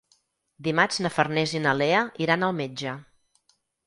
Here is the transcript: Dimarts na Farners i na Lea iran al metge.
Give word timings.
Dimarts 0.67 0.95
na 1.05 1.11
Farners 1.17 1.53
i 1.55 1.61
na 1.65 1.73
Lea 1.81 1.99
iran 2.27 2.47
al 2.47 2.57
metge. 2.61 2.95